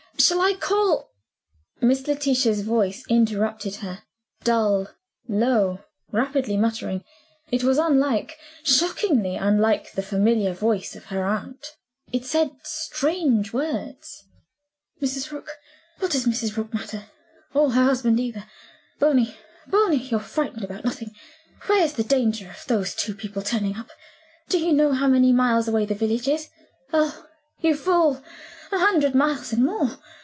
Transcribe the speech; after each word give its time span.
Shall 0.19 0.39
I 0.39 0.53
call?" 0.53 1.09
Miss 1.81 2.05
Letitia's 2.05 2.61
voice 2.61 3.03
interrupted 3.09 3.77
her. 3.77 4.03
Dull, 4.43 4.87
low, 5.27 5.79
rapidly 6.11 6.57
muttering, 6.57 7.03
it 7.51 7.63
was 7.63 7.79
unlike, 7.79 8.37
shockingly 8.63 9.35
unlike, 9.35 9.93
the 9.93 10.03
familiar 10.03 10.53
voice 10.53 10.95
of 10.95 11.05
her 11.05 11.23
aunt. 11.25 11.75
It 12.13 12.23
said 12.23 12.51
strange 12.61 13.51
words. 13.51 14.23
"Mrs. 15.01 15.31
Rook? 15.31 15.49
What 15.97 16.11
does 16.11 16.27
Mrs. 16.27 16.55
Rook 16.55 16.71
matter? 16.71 17.05
Or 17.55 17.71
her 17.71 17.85
husband 17.85 18.19
either? 18.19 18.45
Bony, 18.99 19.35
Bony, 19.65 19.97
you're 19.97 20.19
frightened 20.19 20.63
about 20.63 20.85
nothing. 20.85 21.15
Where's 21.65 21.93
the 21.93 22.03
danger 22.03 22.47
of 22.51 22.63
those 22.67 22.93
two 22.93 23.15
people 23.15 23.41
turning 23.41 23.75
up? 23.75 23.89
Do 24.49 24.59
you 24.59 24.71
know 24.71 24.91
how 24.93 25.07
many 25.07 25.33
miles 25.33 25.67
away 25.67 25.87
the 25.87 25.95
village 25.95 26.27
is? 26.27 26.47
Oh, 26.93 27.25
you 27.59 27.75
fool 27.75 28.21
a 28.71 28.79
hundred 28.79 29.13
miles 29.13 29.51
and 29.51 29.65
more. 29.65 29.99